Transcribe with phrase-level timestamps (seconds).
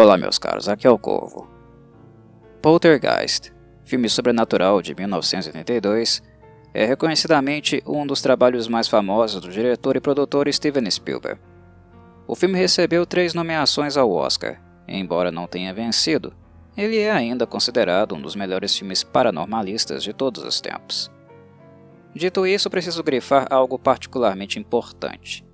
[0.00, 1.46] Olá, meus caros, aqui é o Corvo.
[2.62, 3.52] Poltergeist,
[3.84, 6.22] filme sobrenatural de 1982,
[6.72, 11.38] é reconhecidamente um dos trabalhos mais famosos do diretor e produtor Steven Spielberg.
[12.26, 14.58] O filme recebeu três nomeações ao Oscar,
[14.88, 16.32] e embora não tenha vencido,
[16.74, 21.10] ele é ainda considerado um dos melhores filmes paranormalistas de todos os tempos.
[22.14, 25.44] Dito isso, preciso grifar algo particularmente importante.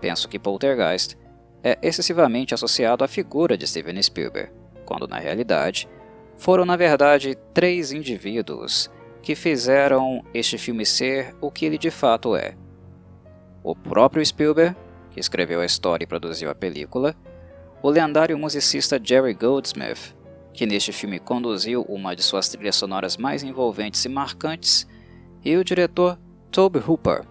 [0.00, 1.16] Penso que Poltergeist
[1.64, 4.52] é excessivamente associado à figura de Steven Spielberg,
[4.84, 5.88] quando na realidade
[6.36, 8.90] foram na verdade três indivíduos
[9.22, 12.54] que fizeram este filme ser o que ele de fato é.
[13.62, 14.76] O próprio Spielberg,
[15.10, 17.16] que escreveu a história e produziu a película,
[17.82, 20.14] o lendário musicista Jerry Goldsmith,
[20.52, 24.86] que neste filme conduziu uma de suas trilhas sonoras mais envolventes e marcantes,
[25.42, 26.18] e o diretor
[26.50, 27.24] Tobe Hooper,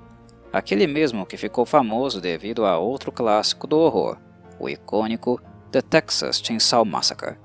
[0.54, 4.20] aquele mesmo que ficou famoso devido a outro clássico do horror,
[4.60, 7.38] o icônico The Texas Chainsaw Massacre.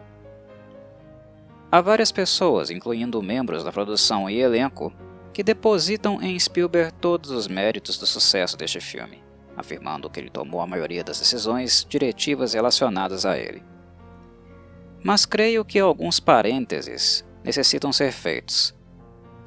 [1.72, 4.92] Há várias pessoas, incluindo membros da produção e elenco,
[5.32, 9.22] que depositam em Spielberg todos os méritos do sucesso deste filme,
[9.56, 13.62] afirmando que ele tomou a maioria das decisões diretivas relacionadas a ele.
[15.02, 18.74] Mas creio que alguns parênteses necessitam ser feitos.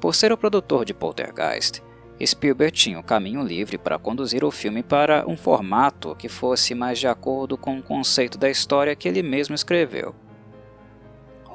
[0.00, 1.80] Por ser o produtor de Poltergeist,
[2.26, 6.98] Spielberg tinha o caminho livre para conduzir o filme para um formato que fosse mais
[6.98, 10.14] de acordo com o conceito da história que ele mesmo escreveu.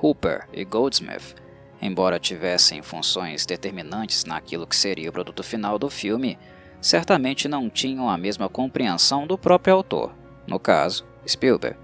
[0.02, 1.36] Hooper e Goldsmith,
[1.82, 6.38] embora tivessem funções determinantes naquilo que seria o produto final do filme,
[6.82, 10.14] certamente não tinham a mesma compreensão do próprio autor,
[10.46, 11.78] no caso, Spielberg.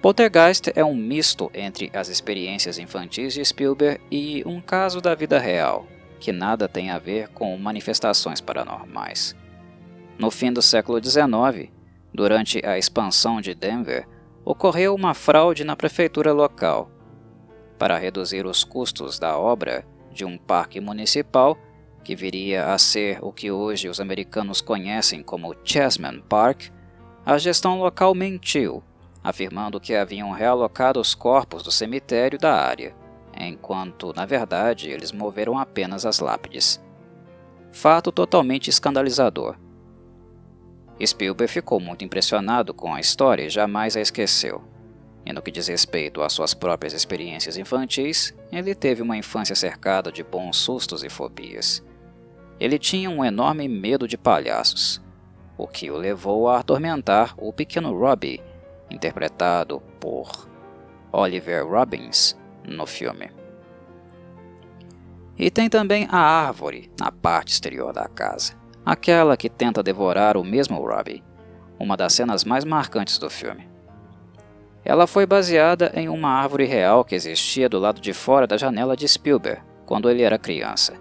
[0.00, 5.38] Poltergeist é um misto entre as experiências infantis de Spielberg e um caso da vida
[5.38, 5.86] real,
[6.18, 9.36] que nada tem a ver com manifestações paranormais.
[10.18, 11.70] No fim do século XIX,
[12.12, 14.06] durante a expansão de Denver,
[14.44, 16.90] ocorreu uma fraude na prefeitura local.
[17.78, 21.56] Para reduzir os custos da obra de um parque municipal,
[22.02, 26.70] que viria a ser o que hoje os americanos conhecem como Chessman Park,
[27.24, 28.82] a gestão local mentiu
[29.22, 32.94] afirmando que haviam realocado os corpos do cemitério da área,
[33.46, 36.82] enquanto, na verdade, eles moveram apenas as lápides.
[37.70, 39.56] Fato totalmente escandalizador.
[41.04, 44.64] Spielberg ficou muito impressionado com a história e jamais a esqueceu.
[45.24, 50.10] E no que diz respeito às suas próprias experiências infantis, ele teve uma infância cercada
[50.10, 51.84] de bons sustos e fobias.
[52.58, 55.00] Ele tinha um enorme medo de palhaços,
[55.56, 58.42] o que o levou a atormentar o pequeno Robbie
[58.90, 60.48] interpretado por
[61.12, 62.36] Oliver Robbins
[62.76, 63.30] no filme.
[65.38, 70.44] E tem também a árvore na parte exterior da casa, aquela que tenta devorar o
[70.44, 71.22] mesmo Robbie,
[71.78, 73.68] uma das cenas mais marcantes do filme.
[74.84, 78.96] Ela foi baseada em uma árvore real que existia do lado de fora da janela
[78.96, 80.94] de Spielberg quando ele era criança.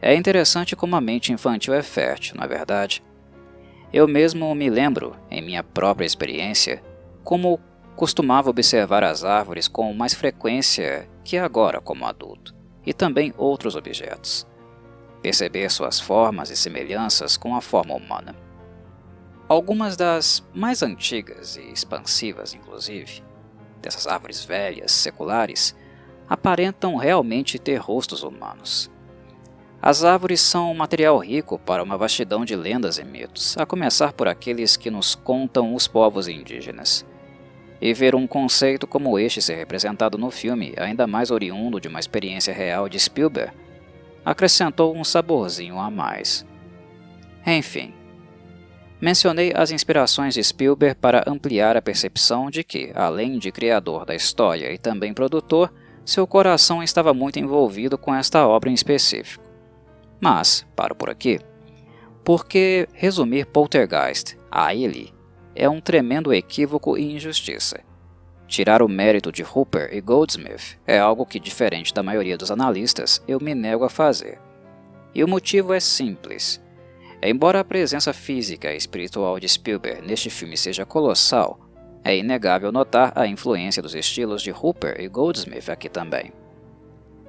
[0.00, 3.02] É interessante como a mente infantil é fértil, não é verdade?
[3.92, 6.82] Eu mesmo me lembro, em minha própria experiência,
[7.22, 7.58] como
[7.96, 14.46] costumava observar as árvores com mais frequência que agora como adulto, e também outros objetos.
[15.22, 18.36] Perceber suas formas e semelhanças com a forma humana.
[19.48, 23.22] Algumas das mais antigas e expansivas, inclusive,
[23.80, 25.74] dessas árvores velhas, seculares,
[26.28, 28.90] aparentam realmente ter rostos humanos.
[29.80, 34.14] As árvores são um material rico para uma vastidão de lendas e mitos, a começar
[34.14, 37.04] por aqueles que nos contam os povos indígenas.
[37.80, 42.00] E ver um conceito como este ser representado no filme, ainda mais oriundo de uma
[42.00, 43.52] experiência real de Spielberg,
[44.24, 46.46] acrescentou um saborzinho a mais.
[47.46, 47.92] Enfim,
[49.00, 54.14] mencionei as inspirações de Spielberg para ampliar a percepção de que, além de criador da
[54.14, 55.72] história e também produtor,
[56.04, 59.44] seu coração estava muito envolvido com esta obra em específico.
[60.20, 61.38] Mas, paro por aqui,
[62.24, 65.13] porque resumir Poltergeist a ele
[65.54, 67.80] é um tremendo equívoco e injustiça.
[68.46, 73.22] Tirar o mérito de Hooper e Goldsmith é algo que, diferente da maioria dos analistas,
[73.26, 74.38] eu me nego a fazer.
[75.14, 76.60] E o motivo é simples.
[77.22, 81.58] Embora a presença física e espiritual de Spielberg neste filme seja colossal,
[82.04, 86.32] é inegável notar a influência dos estilos de Hooper e Goldsmith aqui também.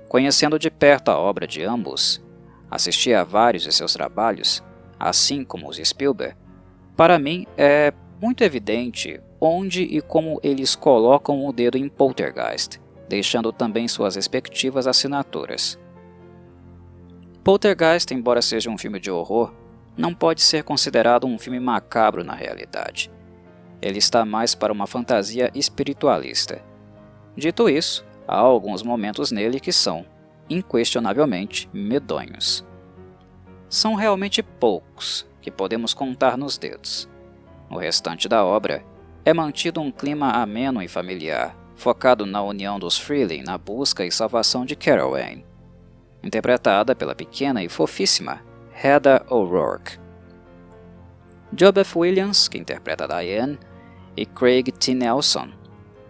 [0.10, 2.22] Conhecendo de perto a obra de ambos,
[2.70, 4.62] assisti a vários de seus trabalhos,
[5.00, 6.36] assim como os de Spielberg,
[6.96, 13.52] para mim é muito evidente onde e como eles colocam o dedo em Poltergeist, deixando
[13.52, 15.80] também suas respectivas assinaturas.
[17.44, 19.54] Poltergeist, embora seja um filme de horror,
[19.96, 23.12] não pode ser considerado um filme macabro na realidade.
[23.82, 26.60] ele está mais para uma fantasia espiritualista.
[27.38, 30.06] Dito isso, há alguns momentos nele que são,
[30.50, 32.66] inquestionavelmente, medonhos.
[33.70, 37.08] São realmente poucos que podemos contar nos dedos.
[37.70, 38.84] No restante da obra,
[39.24, 44.12] é mantido um clima ameno e familiar, focado na união dos Freeling na busca e
[44.12, 45.46] salvação de Carol Wayne,
[46.24, 48.42] interpretada pela pequena e fofíssima
[48.84, 49.98] Heather O'Rourke.
[51.52, 51.98] Job F.
[51.98, 53.58] Williams, que interpreta Diane,
[54.18, 54.94] e Craig T.
[54.94, 55.50] Nelson,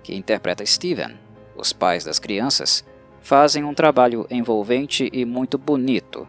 [0.04, 1.18] que interpreta Steven,
[1.56, 2.86] os pais das crianças,
[3.22, 6.28] fazem um trabalho envolvente e muito bonito.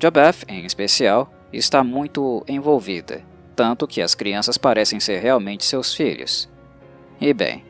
[0.00, 3.22] Jobeth, em especial, está muito envolvida,
[3.54, 6.48] tanto que as crianças parecem ser realmente seus filhos.
[7.20, 7.64] E bem,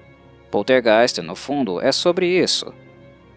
[0.51, 2.73] Poltergeist, no fundo, é sobre isso,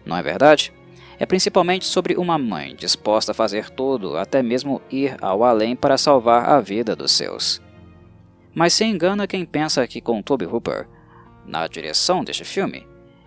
[0.04, 0.72] não é verdade?
[1.18, 5.96] É principalmente sobre uma mãe disposta a fazer tudo, até mesmo ir ao além para
[5.96, 7.62] salvar a vida dos seus.
[8.52, 10.88] Mas se engana quem pensa que com Toby Hooper
[11.46, 12.86] na direção deste filme,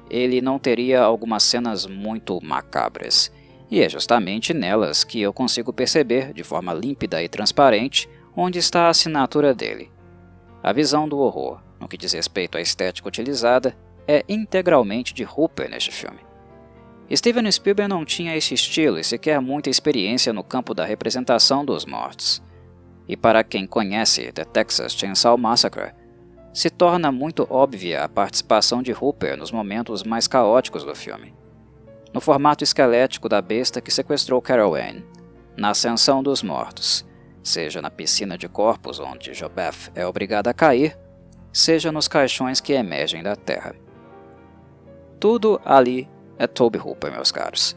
[0.10, 3.32] ele não teria algumas cenas muito macabras.
[3.70, 8.84] E é justamente nelas que eu consigo perceber, de forma límpida e transparente, onde está
[8.84, 9.92] a assinatura dele.
[10.62, 13.76] A visão do horror, no que diz respeito à estética utilizada,
[14.08, 16.20] é integralmente de Hooper neste filme.
[17.12, 21.84] Steven Spielberg não tinha esse estilo e sequer muita experiência no campo da representação dos
[21.84, 22.44] mortos.
[23.08, 25.94] E para quem conhece The Texas Chainsaw Massacre,
[26.54, 31.34] se torna muito óbvia a participação de Hooper nos momentos mais caóticos do filme.
[32.14, 35.06] No formato esquelético da besta que sequestrou Carol Anne,
[35.56, 37.08] na ascensão dos mortos,
[37.48, 40.98] seja na piscina de corpos onde Jobeth é obrigada a cair,
[41.52, 43.74] seja nos caixões que emergem da terra.
[45.20, 46.08] Tudo ali
[46.38, 47.76] é Toby Hooper, meus caros.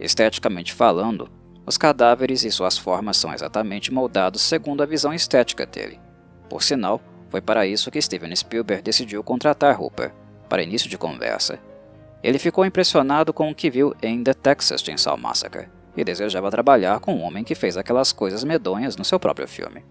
[0.00, 1.30] Esteticamente falando,
[1.64, 6.00] os cadáveres e suas formas são exatamente moldados segundo a visão estética dele.
[6.48, 10.12] Por sinal, foi para isso que Steven Spielberg decidiu contratar Hooper,
[10.48, 11.58] para início de conversa.
[12.22, 17.00] Ele ficou impressionado com o que viu em The Texas Chainsaw Massacre e desejava trabalhar
[17.00, 19.84] com um homem que fez aquelas coisas medonhas no seu próprio filme.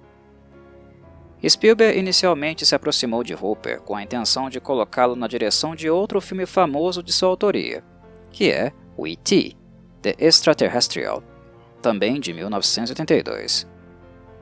[1.47, 6.21] Spielberg inicialmente se aproximou de Hooper com a intenção de colocá-lo na direção de outro
[6.21, 7.83] filme famoso de sua autoria,
[8.31, 9.55] que é o E.T.,
[10.01, 11.21] The Extraterrestrial,
[11.81, 13.67] também de 1982.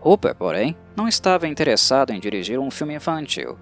[0.03, 3.57] Hooper, porém, não estava interessado em dirigir um filme infantil,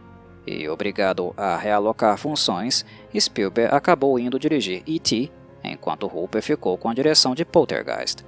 [0.46, 2.84] e, obrigado a realocar funções,
[3.18, 5.32] Spielberg acabou indo dirigir E.T.,
[5.72, 8.26] enquanto Hooper ficou com a direção de Poltergeist.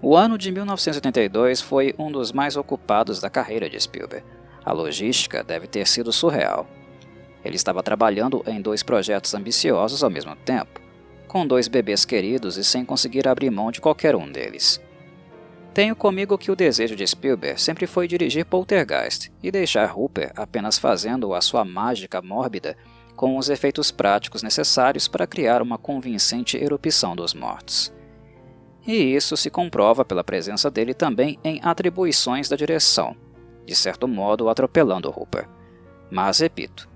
[0.00, 4.24] O ano de 1982 foi um dos mais ocupados da carreira de Spielberg.
[4.64, 6.66] A logística deve ter sido surreal.
[7.44, 10.80] Ele estava trabalhando em dois projetos ambiciosos ao mesmo tempo,
[11.28, 14.80] com dois bebês queridos e sem conseguir abrir mão de qualquer um deles.
[15.72, 20.78] Tenho comigo que o desejo de Spielberg sempre foi dirigir Poltergeist e deixar Hooper apenas
[20.78, 22.76] fazendo a sua mágica mórbida
[23.16, 27.92] com os efeitos práticos necessários para criar uma convincente erupção dos mortos.
[28.86, 33.16] E isso se comprova pela presença dele também em atribuições da direção,
[33.64, 35.48] de certo modo atropelando Hooper.
[36.10, 36.88] Mas repito,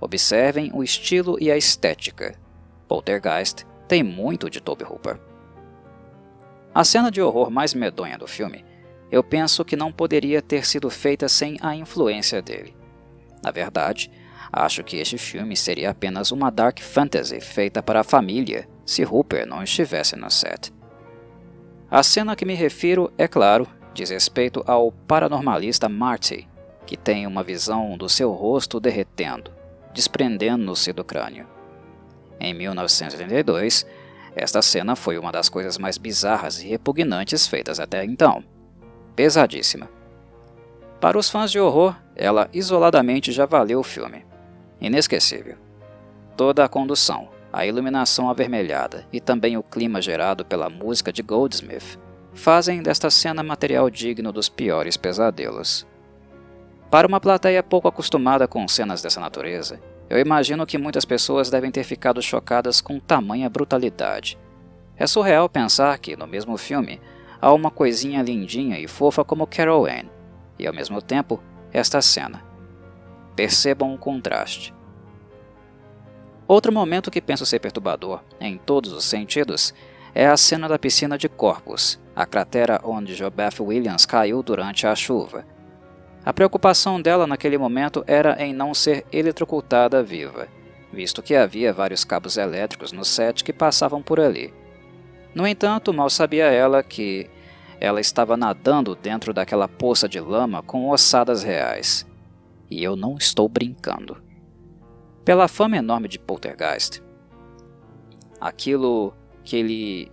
[0.00, 2.38] observem o estilo e a estética.
[2.86, 5.18] Poltergeist tem muito de Toby Hooper.
[6.74, 8.64] A cena de horror mais medonha do filme,
[9.10, 12.76] eu penso que não poderia ter sido feita sem a influência dele.
[13.42, 14.10] Na verdade,
[14.52, 19.46] acho que este filme seria apenas uma dark fantasy feita para a família se Hooper
[19.46, 20.72] não estivesse no set.
[21.90, 26.48] A cena a que me refiro, é claro, diz respeito ao paranormalista Marty,
[26.86, 29.50] que tem uma visão do seu rosto derretendo,
[29.92, 31.46] desprendendo-se do crânio.
[32.38, 33.86] Em 1982,
[34.34, 38.42] esta cena foi uma das coisas mais bizarras e repugnantes feitas até então.
[39.14, 39.88] Pesadíssima.
[41.00, 44.29] Para os fãs de horror, ela isoladamente já valeu o filme.
[44.80, 45.56] Inesquecível.
[46.36, 51.98] Toda a condução, a iluminação avermelhada e também o clima gerado pela música de Goldsmith
[52.32, 55.86] fazem desta cena material digno dos piores pesadelos.
[56.90, 61.70] Para uma plateia pouco acostumada com cenas dessa natureza, eu imagino que muitas pessoas devem
[61.70, 64.38] ter ficado chocadas com tamanha brutalidade.
[64.96, 67.00] É surreal pensar que, no mesmo filme,
[67.40, 70.10] há uma coisinha lindinha e fofa como Carol Anne,
[70.58, 71.40] e ao mesmo tempo,
[71.72, 72.49] esta cena.
[73.40, 74.74] Percebam o contraste.
[76.46, 79.72] Outro momento que penso ser perturbador, em todos os sentidos,
[80.14, 84.94] é a cena da piscina de corpos, a cratera onde Jobeth Williams caiu durante a
[84.94, 85.46] chuva,
[86.22, 90.46] a preocupação dela naquele momento era em não ser eletrocutada viva,
[90.92, 94.52] visto que havia vários cabos elétricos no set que passavam por ali.
[95.34, 97.30] No entanto, mal sabia ela que
[97.80, 102.06] ela estava nadando dentro daquela poça de lama com ossadas reais,
[102.70, 104.22] E eu não estou brincando.
[105.24, 107.02] Pela fama enorme de Poltergeist,
[108.40, 109.12] aquilo
[109.44, 110.12] que ele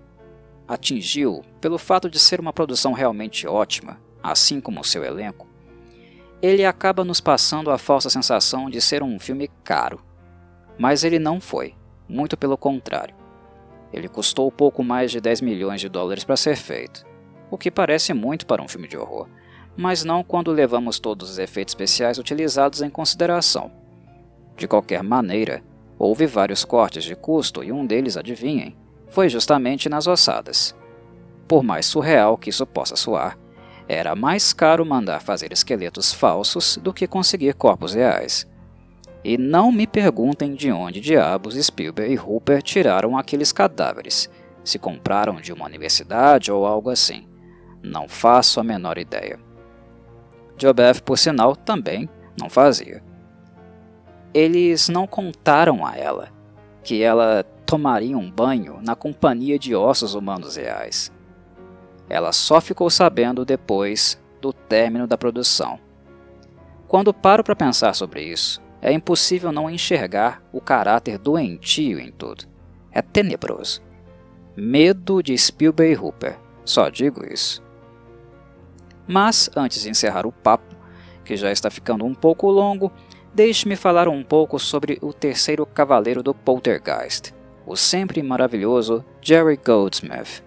[0.67, 5.47] atingiu pelo fato de ser uma produção realmente ótima, assim como o seu elenco,
[6.41, 10.01] ele acaba nos passando a falsa sensação de ser um filme caro.
[10.77, 11.73] Mas ele não foi,
[12.07, 13.15] muito pelo contrário.
[13.91, 17.05] Ele custou pouco mais de 10 milhões de dólares para ser feito,
[17.49, 19.27] o que parece muito para um filme de horror,
[19.77, 23.71] mas não quando levamos todos os efeitos especiais utilizados em consideração.
[24.57, 25.63] De qualquer maneira,
[25.99, 28.75] houve vários cortes de custo e um deles, adivinhem,
[29.07, 30.75] foi justamente nas ossadas.
[31.47, 33.37] Por mais surreal que isso possa soar,
[33.87, 38.45] era mais caro mandar fazer esqueletos falsos do que conseguir corpos reais.
[39.23, 44.29] E não me perguntem de onde diabos Spielberg e Hooper tiraram aqueles cadáveres,
[44.63, 47.27] se compraram de uma universidade ou algo assim.
[47.81, 49.46] Não faço a menor ideia.
[50.57, 52.09] Jobeth, por sinal, também
[52.39, 53.03] não fazia.
[54.33, 56.29] Eles não contaram a ela
[56.83, 61.11] que ela tomaria um banho na companhia de ossos humanos reais.
[62.09, 65.79] Ela só ficou sabendo depois do término da produção.
[66.87, 72.45] Quando paro para pensar sobre isso, é impossível não enxergar o caráter doentio em tudo.
[72.91, 73.81] É tenebroso.
[74.55, 77.61] Medo de Spielberg e Hooper, só digo isso.
[79.07, 80.75] Mas, antes de encerrar o papo,
[81.23, 82.91] que já está ficando um pouco longo,
[83.33, 87.33] deixe-me falar um pouco sobre o terceiro cavaleiro do Poltergeist,
[87.65, 90.43] o sempre maravilhoso Jerry Goldsmith.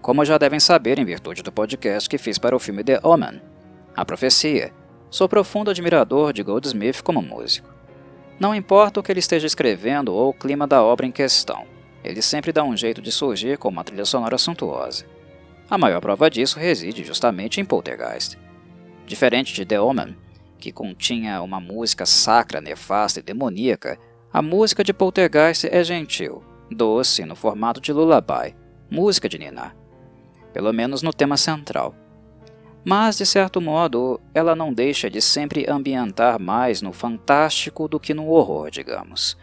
[0.00, 3.40] Como já devem saber em virtude do podcast que fiz para o filme The Omen,
[3.96, 4.72] A Profecia,
[5.10, 7.68] sou profundo admirador de Goldsmith como músico.
[8.38, 11.66] Não importa o que ele esteja escrevendo ou o clima da obra em questão,
[12.02, 15.04] ele sempre dá um jeito de surgir com uma trilha sonora suntuosa.
[15.70, 18.38] A maior prova disso reside justamente em Poltergeist.
[19.06, 20.16] Diferente de The Omen,
[20.58, 23.98] que continha uma música sacra, nefasta e demoníaca,
[24.32, 28.56] a música de Poltergeist é gentil, doce no formato de lullaby,
[28.90, 29.76] música de Nina,
[30.54, 31.94] pelo menos no tema central.
[32.82, 38.14] Mas, de certo modo, ela não deixa de sempre ambientar mais no fantástico do que
[38.14, 39.36] no horror, digamos.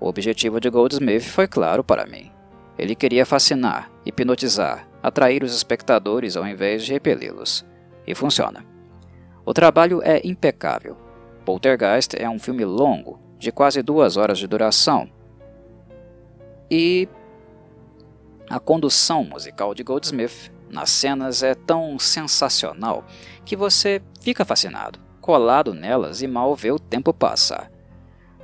[0.00, 2.32] O objetivo de Goldsmith foi claro para mim.
[2.76, 7.64] Ele queria fascinar, hipnotizar, atrair os espectadores ao invés de repeli-los.
[8.06, 8.64] E funciona.
[9.44, 10.96] O trabalho é impecável.
[11.44, 15.10] Poltergeist é um filme longo, de quase duas horas de duração.
[16.70, 17.08] E
[18.50, 23.04] a condução musical de Goldsmith nas cenas é tão sensacional
[23.44, 27.70] que você fica fascinado, colado nelas e mal vê o tempo passar.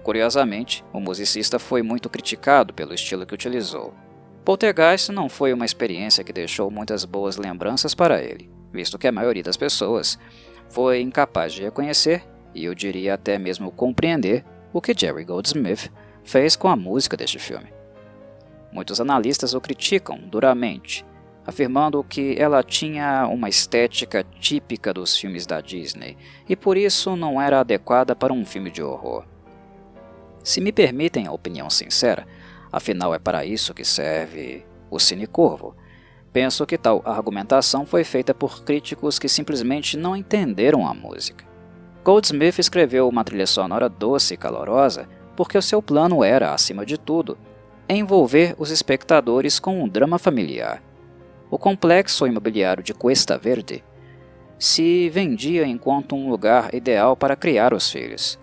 [0.03, 3.95] Curiosamente, o musicista foi muito criticado pelo estilo que utilizou.
[4.45, 9.13] Poltergeist não foi uma experiência que deixou muitas boas lembranças para ele, visto que a
[9.13, 10.19] maioria das pessoas
[10.69, 12.23] foi incapaz de reconhecer,
[12.55, 15.91] e eu diria até mesmo compreender, o que Jerry Goldsmith
[16.23, 17.73] fez com a música deste filme.
[18.71, 21.07] Muitos analistas o criticam duramente,
[21.47, 27.41] afirmando que ela tinha uma estética típica dos filmes da Disney e por isso não
[27.41, 29.25] era adequada para um filme de horror.
[30.43, 32.27] Se me permitem a opinião sincera,
[32.77, 35.75] afinal é para isso que serve o Cine Corvo,
[36.35, 41.45] Penso que tal argumentação foi feita por críticos que simplesmente não entenderam a música.
[42.03, 46.99] Goldsmith escreveu uma trilha sonora doce e calorosa porque o seu plano era, acima de
[46.99, 47.39] tudo,
[47.89, 50.83] envolver os espectadores com um drama familiar.
[51.49, 53.85] O complexo imobiliário de Cuesta Verde
[54.59, 58.41] se vendia enquanto um lugar ideal para criar os filhos.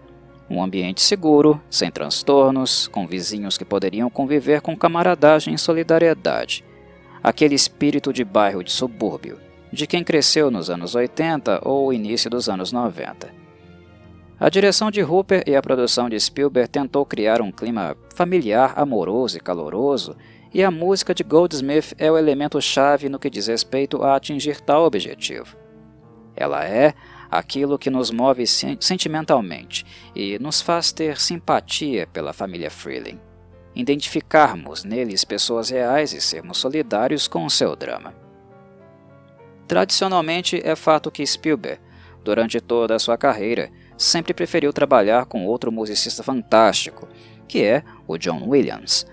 [0.51, 6.65] Um ambiente seguro, sem transtornos, com vizinhos que poderiam conviver com camaradagem e solidariedade
[7.23, 9.39] aquele espírito de bairro de subúrbio,
[9.71, 13.29] de quem cresceu nos anos 80 ou início dos anos 90.
[14.37, 19.37] A direção de Hooper e a produção de Spielberg tentou criar um clima familiar, amoroso
[19.37, 20.17] e caloroso,
[20.53, 24.59] e a música de Goldsmith é o elemento chave no que diz respeito a atingir
[24.59, 25.55] tal objetivo.
[26.35, 26.93] Ela é
[27.31, 33.19] aquilo que nos move sentimentalmente e nos faz ter simpatia pela família Freeling
[33.75, 38.13] identificarmos neles pessoas reais e sermos solidários com o seu drama.
[39.67, 41.79] Tradicionalmente, é fato que Spielberg,
[42.23, 47.07] durante toda a sua carreira, sempre preferiu trabalhar com outro musicista fantástico,
[47.47, 49.05] que é o John Williams.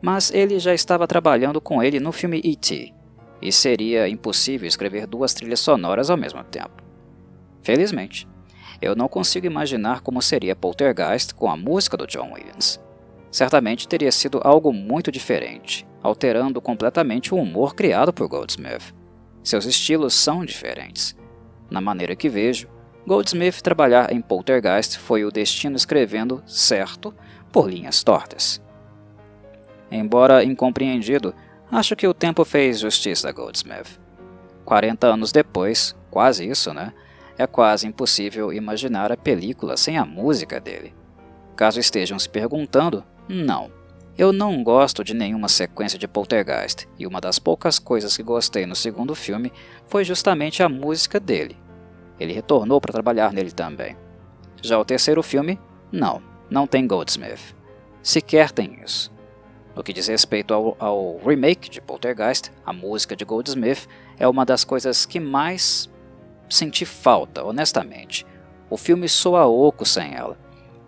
[0.00, 2.94] Mas ele já estava trabalhando com ele no filme E.T.,
[3.40, 6.87] e seria impossível escrever duas trilhas sonoras ao mesmo tempo.
[7.62, 8.26] Felizmente,
[8.80, 12.80] eu não consigo imaginar como seria Poltergeist com a música do John Williams
[13.30, 18.94] certamente teria sido algo muito diferente, alterando completamente o humor criado por Goldsmith.
[19.42, 21.16] Seus estilos são diferentes.
[21.70, 22.68] Na maneira que vejo,
[23.06, 27.14] Goldsmith trabalhar em Poltergeist foi o destino escrevendo certo
[27.52, 28.62] por linhas tortas.
[29.90, 31.34] Embora incompreendido,
[31.70, 33.98] acho que o tempo fez justiça a Goldsmith.
[34.64, 36.92] 40 anos depois, quase isso, né?
[37.38, 40.92] É quase impossível imaginar a película sem a música dele.
[41.54, 43.70] Caso estejam se perguntando, não.
[44.18, 48.66] Eu não gosto de nenhuma sequência de Poltergeist, e uma das poucas coisas que gostei
[48.66, 49.52] no segundo filme
[49.86, 51.56] foi justamente a música dele.
[52.18, 53.96] Ele retornou para trabalhar nele também.
[54.60, 55.60] Já o terceiro filme,
[55.92, 57.54] não, não tem Goldsmith.
[58.02, 59.12] Sequer tem isso.
[59.76, 63.86] No que diz respeito ao, ao, remake de Poltergeist, a música de Goldsmith
[64.18, 65.88] é uma das coisas que mais
[66.48, 68.26] senti falta, honestamente.
[68.70, 70.38] O filme soa oco sem ela.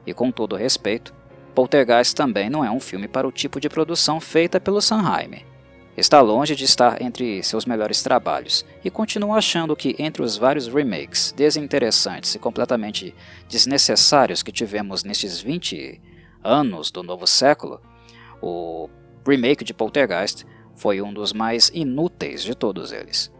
[0.06, 1.14] E com todo respeito,
[1.54, 5.44] Poltergeist também não é um filme para o tipo de produção feita pelo Sanheim.
[5.96, 10.68] Está longe de estar entre seus melhores trabalhos, e continuo achando que entre os vários
[10.68, 13.14] remakes desinteressantes e completamente
[13.48, 16.00] desnecessários que tivemos nestes 20
[16.42, 17.80] anos do novo século,
[18.40, 18.88] o
[19.26, 23.30] remake de Poltergeist foi um dos mais inúteis de todos eles.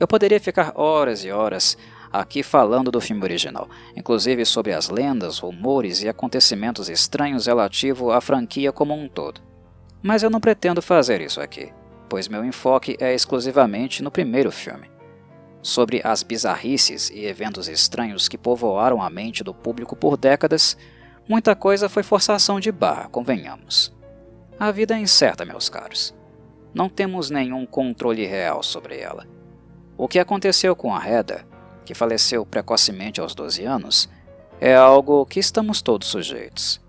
[0.00, 1.76] Eu poderia ficar horas e horas
[2.10, 8.20] aqui falando do filme original, inclusive sobre as lendas, rumores e acontecimentos estranhos relativo à
[8.20, 9.40] franquia como um todo.
[10.02, 11.72] Mas eu não pretendo fazer isso aqui,
[12.08, 14.90] pois meu enfoque é exclusivamente no primeiro filme.
[15.62, 20.76] Sobre as bizarrices e eventos estranhos que povoaram a mente do público por décadas,
[21.30, 23.96] Muita coisa foi forçação de barra, convenhamos.
[24.58, 26.12] A vida é incerta, meus caros.
[26.74, 29.28] Não temos nenhum controle real sobre ela.
[30.02, 31.44] O que aconteceu com a Heather,
[31.84, 34.08] que faleceu precocemente aos 12 anos,
[34.58, 36.80] é algo que estamos todos sujeitos.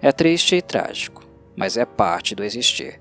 [0.00, 1.22] É triste e trágico,
[1.54, 2.98] mas é parte do existir.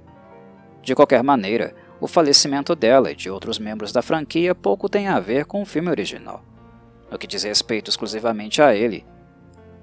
[0.84, 5.22] De qualquer maneira, o falecimento dela e de outros membros da franquia pouco tem a
[5.22, 6.44] ver com o filme original.
[7.10, 9.06] No que diz respeito exclusivamente a ele,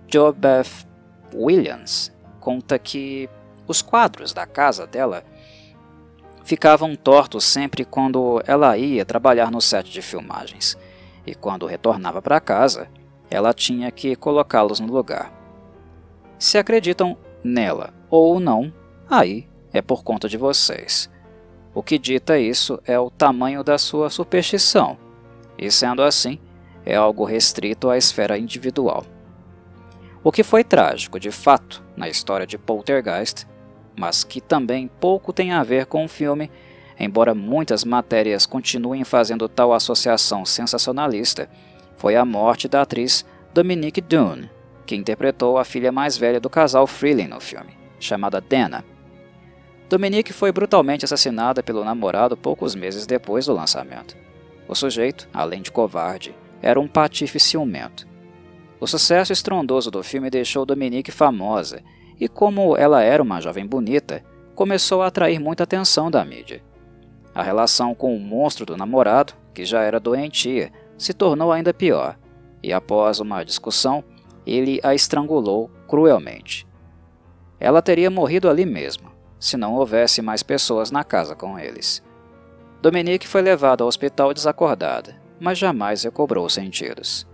[0.06, 0.86] Joe Beth
[1.34, 3.26] Williams conta que
[3.66, 5.24] os quadros da casa dela
[6.44, 10.76] ficavam tortos sempre quando ela ia trabalhar no set de filmagens,
[11.26, 12.88] e quando retornava para casa,
[13.30, 15.32] ela tinha que colocá-los no lugar.
[16.38, 18.72] Se acreditam nela ou não,
[19.08, 21.10] aí é por conta de vocês.
[21.74, 24.98] O que dita isso é o tamanho da sua superstição,
[25.56, 26.38] e sendo assim,
[26.84, 29.04] é algo restrito à esfera individual.
[30.24, 33.46] O que foi trágico, de fato, na história de Poltergeist,
[33.96, 36.50] mas que também pouco tem a ver com o filme,
[36.98, 41.48] embora muitas matérias continuem fazendo tal associação sensacionalista,
[41.96, 44.50] foi a morte da atriz Dominique Dunne,
[44.86, 48.84] que interpretou a filha mais velha do casal Freeling no filme, chamada Dana.
[49.88, 54.16] Dominique foi brutalmente assassinada pelo namorado poucos meses depois do lançamento.
[54.66, 58.10] O sujeito, além de covarde, era um patife ciumento
[58.82, 61.84] o sucesso estrondoso do filme deixou Dominique famosa,
[62.22, 66.62] e como ela era uma jovem bonita, começou a atrair muita atenção da mídia.
[67.34, 72.16] A relação com o monstro do namorado, que já era doentia, se tornou ainda pior,
[72.62, 74.04] e após uma discussão,
[74.46, 76.64] ele a estrangulou cruelmente.
[77.58, 82.04] Ela teria morrido ali mesmo, se não houvesse mais pessoas na casa com eles.
[82.80, 87.26] Dominique foi levada ao hospital desacordada, mas jamais recobrou os sentidos.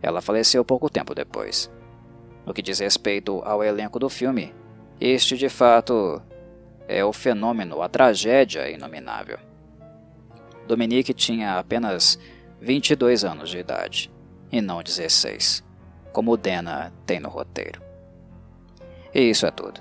[0.00, 1.70] Ela faleceu pouco tempo depois.
[2.46, 4.54] No que diz respeito ao elenco do filme,
[5.00, 6.20] este de fato
[6.88, 9.38] é o fenômeno, a tragédia inominável.
[10.66, 12.18] Dominique tinha apenas
[12.60, 14.10] 22 anos de idade,
[14.50, 15.64] e não 16,
[16.12, 17.80] como Dena tem no roteiro.
[19.14, 19.80] E isso é tudo.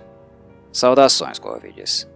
[0.71, 2.07] Saudações, Corvides.